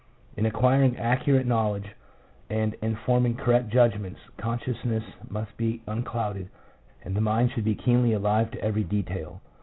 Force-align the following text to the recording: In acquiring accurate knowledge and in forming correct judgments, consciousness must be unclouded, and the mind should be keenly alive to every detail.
In 0.35 0.47
acquiring 0.47 0.97
accurate 0.97 1.45
knowledge 1.45 1.91
and 2.49 2.73
in 2.81 2.95
forming 2.95 3.35
correct 3.37 3.69
judgments, 3.71 4.19
consciousness 4.35 5.03
must 5.29 5.55
be 5.57 5.83
unclouded, 5.85 6.49
and 7.03 7.15
the 7.15 7.21
mind 7.21 7.51
should 7.51 7.65
be 7.65 7.75
keenly 7.75 8.11
alive 8.13 8.49
to 8.49 8.61
every 8.63 8.83
detail. 8.83 9.41